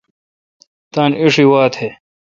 تان 0.93 1.11
اݭی 1.23 1.45
وا 1.51 1.61
تھ۔ 1.73 1.87